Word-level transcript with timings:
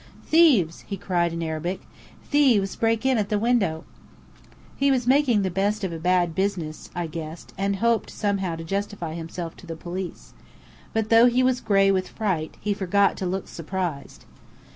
"Thieves!" 0.25 0.81
he 0.87 0.97
cried 0.97 1.31
in 1.31 1.43
Arabic. 1.43 1.81
"Thieves 2.23 2.75
break 2.75 3.05
in 3.05 3.19
at 3.19 3.29
the 3.29 3.37
windows!" 3.37 3.83
He 4.75 4.89
was 4.89 5.05
making 5.05 5.43
the 5.43 5.51
best 5.51 5.83
of 5.83 5.93
a 5.93 5.99
bad 5.99 6.33
business, 6.33 6.89
I 6.95 7.05
guessed, 7.05 7.53
and 7.55 7.75
hoped 7.75 8.09
somehow 8.09 8.55
to 8.55 8.63
justify 8.63 9.13
himself 9.13 9.55
to 9.57 9.67
the 9.67 9.75
police. 9.75 10.33
But 10.91 11.09
though 11.09 11.27
he 11.27 11.43
was 11.43 11.61
gray 11.61 11.91
with 11.91 12.07
fright, 12.07 12.57
he 12.59 12.73
forgot 12.73 13.15
to 13.17 13.27
look 13.27 13.47
surprised. 13.47 14.25